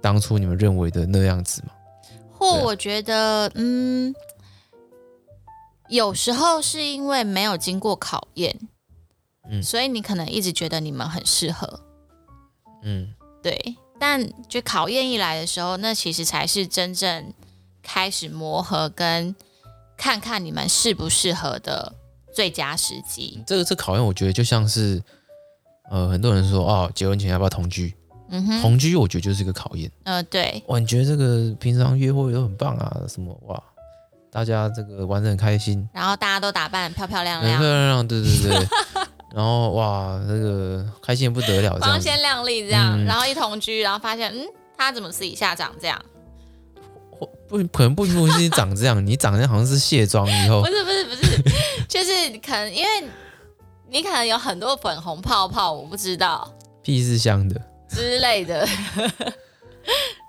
[0.00, 1.72] 当初你们认为的那样子吗？
[2.32, 4.14] 或我觉得，啊、嗯，
[5.90, 8.58] 有时候是因为没有经过考验，
[9.50, 11.80] 嗯，所以你可能一直觉得你们很适合，
[12.82, 13.76] 嗯，对。
[14.00, 17.34] 但就考验一来的时候，那其实才是真正
[17.82, 19.34] 开始磨合跟
[19.98, 21.92] 看看你们适不适合的
[22.32, 23.42] 最佳时机。
[23.46, 25.02] 这个这考验，我觉得就像是，
[25.90, 27.94] 呃，很多人说哦，结婚前要不要同居？
[28.30, 29.90] 嗯哼，同居我觉得就是一个考验。
[30.04, 30.62] 呃，对。
[30.68, 32.96] 哇，你觉得这个平常约会都很棒啊？
[33.08, 33.62] 什么哇？
[34.30, 38.68] 大家这个玩的很开心，然后大家都打扮漂漂亮亮，漂漂亮亮，对对对。
[39.34, 42.98] 然后哇，这个开心不得了，光鲜亮丽这样。
[42.98, 45.98] 嗯、然后一同居，然后发现，嗯，他怎么私底下长这样？
[47.48, 50.62] 不，可能不一定是长这样，你长得好像是卸妆以后。
[50.62, 51.42] 不是不是不是，
[51.88, 52.10] 就是
[52.44, 52.88] 可能因为
[53.88, 56.52] 你可能有很多粉红泡泡，我不知道。
[56.82, 58.66] 屁是香的之类的。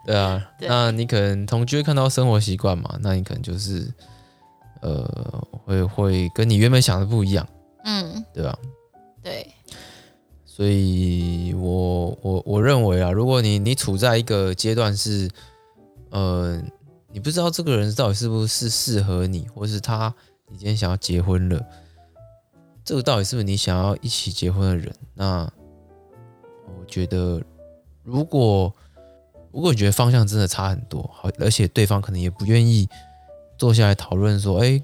[0.06, 2.98] 对啊， 对那你可能同居会看到生活习惯嘛？
[3.02, 3.86] 那你可能就是，
[4.82, 5.04] 呃，
[5.66, 7.46] 会会跟你原本想的不一样，
[7.84, 8.58] 嗯，对吧？
[9.22, 9.46] 对，
[10.46, 15.30] 所以我我我认为啊，如果你你处在一个阶段是，
[16.10, 16.62] 呃，
[17.12, 20.14] 你不知道这个人到底是不是适合你，或是他
[20.48, 21.66] 你今天想要结婚了，
[22.84, 24.94] 这个到底是不是你想要一起结婚的人？
[25.14, 25.52] 那
[26.68, 27.42] 我觉得
[28.04, 28.74] 如果。
[29.52, 32.88] 如果你觉得方向真的差很多，好，而且对方可能也不愿意
[33.58, 34.80] 坐下来讨论说，哎，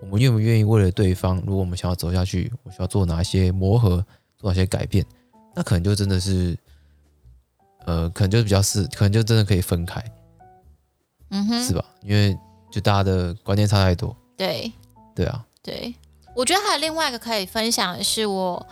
[0.00, 4.02] 我们愿不愿意为了对方，如果我们想要走下去，我需要做哪些磨合，
[4.38, 5.04] 做哪些改变，
[5.54, 6.56] 那可能就真的是，
[7.84, 10.02] 呃，可能就比较是，可能就真的可以分开，
[11.30, 11.84] 嗯哼，是吧？
[12.02, 12.36] 因为
[12.70, 14.72] 就大家的观念差太多，对，
[15.14, 15.94] 对啊，对，
[16.34, 18.66] 我觉得还有另外一个可以分享的是我。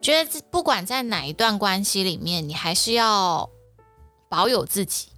[0.00, 3.48] 觉得不管在哪一段关系里面，你还是要。
[4.28, 5.08] 保有自己，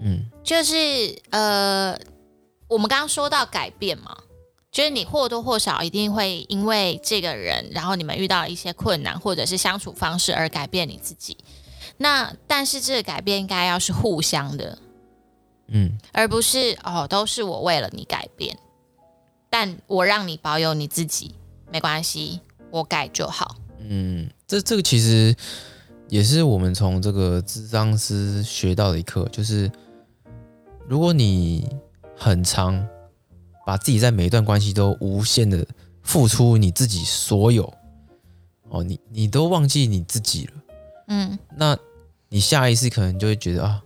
[0.00, 0.74] 嗯，就是
[1.30, 1.96] 呃，
[2.66, 4.24] 我们刚刚说到改变嘛，
[4.72, 11.36] 就是你或多或少一定会因为这个人，然后你们遇到了一些困难，或者是相处方式而改变你自己。
[11.98, 14.78] 那但是这个改变应该要是互相的，
[15.68, 18.58] 嗯，而不是哦，都是我为了你改变，
[19.50, 21.34] 但我让你保有你自己，
[21.72, 23.56] 没关系，我改就好。
[23.80, 25.34] 嗯，这这个其实。
[26.08, 29.68] 也是我们从这个智商师学到的一课，就是
[30.86, 31.68] 如果你
[32.16, 32.80] 很长
[33.66, 35.66] 把自己在每一段关系都无限的
[36.02, 37.64] 付出你自己所有，
[38.68, 40.52] 哦，你你都忘记你自己了，
[41.08, 41.76] 嗯，那
[42.28, 43.82] 你下意识可能就会觉得啊，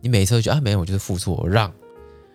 [0.00, 1.72] 你每次都觉得啊，没有，我就是付出，我让，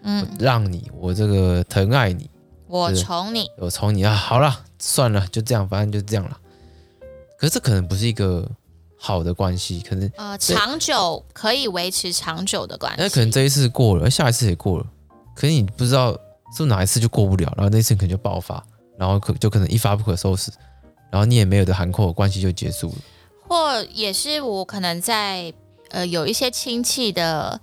[0.04, 2.30] 嗯，我让你，我这个疼爱你，
[2.68, 6.38] 我宠你，我宠你啊，好了，算了，就这样，反正就这样了。
[7.38, 8.50] 可是这可能不是一个。
[9.06, 14.86] 好的关系可能呃长久可以维持长久的关系，那可能这一次过了，下一次也过了，
[15.36, 16.18] 可是你不知道
[16.56, 18.66] 是哪一次就过不了，然后那次可能就爆发，
[18.98, 20.50] 然后可就可能一发不可收拾，
[21.12, 22.96] 然后你也没有的喊扣，关系就结束了。
[23.54, 25.54] 或也是我可能在
[25.90, 27.62] 呃有一些亲戚的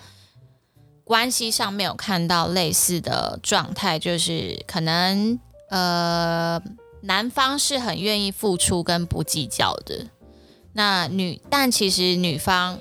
[1.03, 5.37] 关系上面有看到类似的状态，就是可能
[5.69, 6.63] 呃
[7.01, 10.07] 男方是很愿意付出跟不计较的。
[10.75, 12.79] 那女，但其实女方，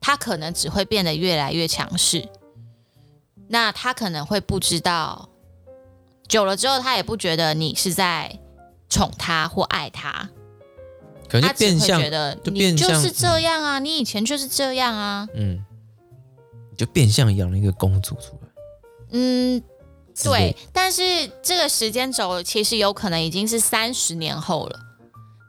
[0.00, 2.28] 她可能只会变得越来越强势。
[3.48, 5.28] 那她可能会不知道，
[6.28, 8.38] 久了之后，她也不觉得你是在
[8.88, 10.30] 宠她或爱她，
[11.28, 15.64] 可能就变相觉得你就是这样啊，你以前就是这样啊，嗯，
[16.76, 18.48] 就变相养了一个公主出来。
[19.12, 19.62] 嗯，
[20.22, 21.02] 对，但是
[21.42, 24.80] 这个时间轴其实有可能已经是三十年后了。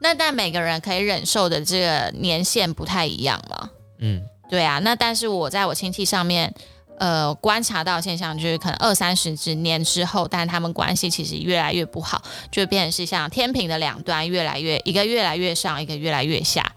[0.00, 4.78] 那但每个人可以忍受的这个年限不太一样嘛，嗯，对啊。
[4.78, 6.54] 那但是我在我亲戚上面，
[6.98, 16.72] 呃，观察到现象就是，可能二三十之年之后，但他们关系其实越来越不好，就变成是像天平的两端，越来越一个越来越上，一个越来越下。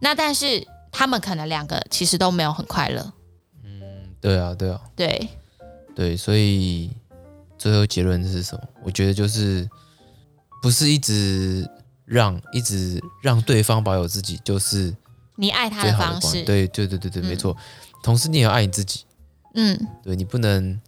[0.00, 3.12] 那但是他们可能两个其实都没有很快乐。
[3.64, 5.28] 嗯，对啊，对啊，对，
[5.94, 6.90] 对，所以
[7.58, 8.62] 最后结论是什么？
[8.82, 9.68] 我觉得就是
[10.62, 11.68] 不是一直。
[12.10, 14.92] 让一直让对方保有自己，就是
[15.36, 16.42] 你爱他的方式。
[16.42, 17.56] 对对对对对，没错。
[18.02, 19.04] 同时，你也要爱你自己。
[19.54, 20.80] 嗯，对，你不能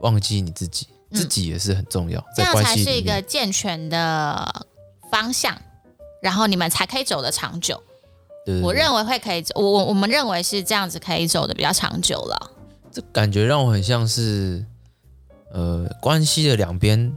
[0.00, 2.24] 忘记你自己，自己也是很重要。
[2.34, 4.66] 这样才是一个健全的
[5.10, 5.56] 方向，
[6.20, 7.82] 然后你们才可以走得长久。
[8.44, 12.50] 对，我认为会可以走，我我们认为是这样子可以走的比较长久了。
[12.90, 14.64] 这感觉让我很像是，
[15.52, 17.16] 呃，关系的两边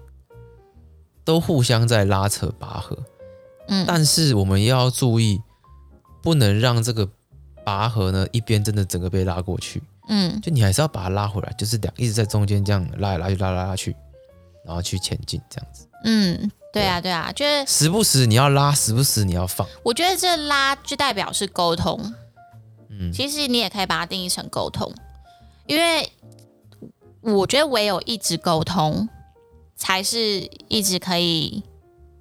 [1.24, 2.98] 都互相在拉扯拔河。
[3.70, 5.42] 嗯，但是我们也要注意，
[6.22, 7.10] 不能让这个
[7.66, 9.82] 拔河呢一边真的整个被拉过去。
[10.10, 13.96] 嗯，就你还是要把它拉回来，就是两一直在中间这样拉来拉去，拉来拉去，
[14.66, 15.88] 然后去前进这样子。
[16.04, 19.66] 嗯，对啊，对啊，就是时不时你要拉，时不时你要放。
[19.82, 22.14] 我觉得这拉就代表是沟通。
[22.90, 24.94] 嗯，其实你也可以把它定义成沟通，
[25.66, 26.12] 因为
[27.22, 29.08] 我觉得唯有一直沟通，
[29.78, 31.64] 才是一直可以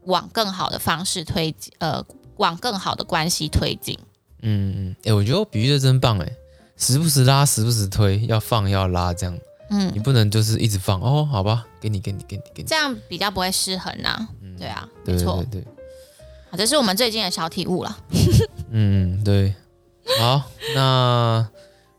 [0.04, 2.04] 往更好的方式推进，呃，
[2.36, 3.98] 往更好的关系推进。
[4.42, 6.32] 嗯嗯，哎、欸，我觉得我比喻的真棒哎，
[6.76, 9.38] 时不时拉，时不时推，要放要拉，这样。
[9.70, 14.54] 嗯，你不能就是一直放哦，好吧，给你，给你，给你，给你，这样比较不会失衡呐、啊嗯。
[14.58, 15.66] 对啊，没错，对对，对，对。
[16.50, 17.98] 好，这是我们最近的小体悟了。
[18.70, 19.54] 嗯，对。
[20.20, 20.42] 好，
[20.74, 21.48] 那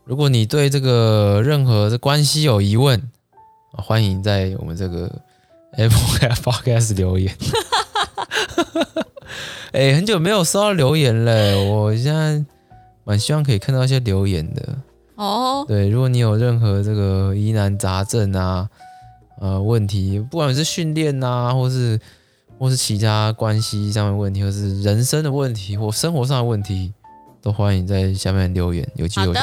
[0.04, 3.10] 如果你对这个任何的关系有疑问，
[3.72, 5.10] 欢迎在我们这个
[5.72, 7.34] Apple Podcast 留言。
[9.74, 12.44] 哎、欸，很久没有收到留言嘞，我现在
[13.02, 14.76] 蛮希望可以看到一些留言的。
[15.16, 18.70] 哦，对，如果你有任何这个疑难杂症啊，
[19.40, 21.98] 呃，问题，不管是训练啊，或是
[22.56, 26.92] 或是其他关系上面问题，或是人生的问题，或生活上的问题，
[27.44, 29.34] 都欢迎在下面留言，有机会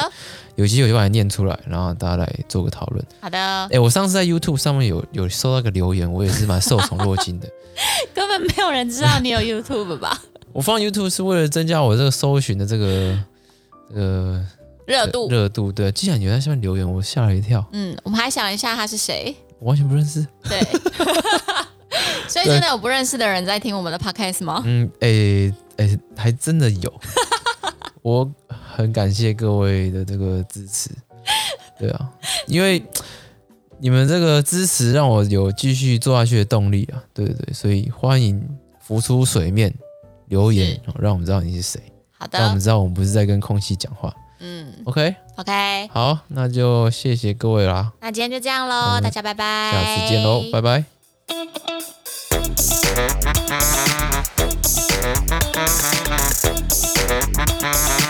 [0.56, 3.02] 有机会就把它念出来，然后大家来做个讨论。
[3.20, 3.38] 好的。
[3.70, 7.48] 哎，我上次在 YouTube 上面有有收到一个留言，我也是蛮受宠若惊的。
[8.12, 10.20] 根本没有人知道你有 YouTube 吧？
[10.52, 13.18] 我放 YouTube 是为了增加我这个搜寻的这个
[13.88, 14.44] 这个。
[14.84, 17.64] 热度，热度，对，既然有在下面留言，我吓了一跳。
[17.70, 20.26] 嗯，我们还想一下他是谁，我完全不认识。
[20.42, 20.60] 对，
[22.26, 24.60] 所以真的有不认识的人在听我们的 podcast 吗？
[24.66, 26.92] 嗯，哎、欸、哎、欸，还真的有。
[28.02, 30.90] 我很感谢各位的这个支持，
[31.78, 32.10] 对啊，
[32.46, 32.82] 因为
[33.78, 38.40] 你们这个支持让我有继续做下去的动力啊，对对对，所以欢迎
[38.80, 39.72] 浮出水面
[40.26, 41.80] 留言，让我们知道你是谁，
[42.18, 50.84] 好的，让我们知道我们不是在跟空气讲话，嗯，OK OK，好，那就谢谢各位啦，那今天就这样喽，大家拜拜，下次见喽，拜拜。
[57.12, 58.01] Música